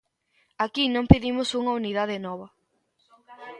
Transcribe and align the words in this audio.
Aquí 0.65 0.83
non 0.89 1.09
pedimos 1.11 1.49
unha 1.59 1.75
unidade 1.81 2.17
nova. 2.27 2.47